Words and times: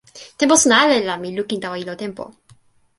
tenpo 0.39 0.55
suno 0.61 0.75
ale 0.77 0.95
la 1.09 1.15
mi 1.21 1.29
lukin 1.37 1.61
tawa 1.63 1.77
ilo 1.83 1.93
tenpo. 2.03 2.23